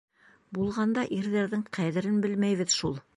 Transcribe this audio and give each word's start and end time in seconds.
Булғанда 0.57 1.03
ирҙәрҙең 1.17 1.65
ҡәҙерен 1.79 2.17
белмәйбеҙ 2.25 2.75
шул. 2.81 2.99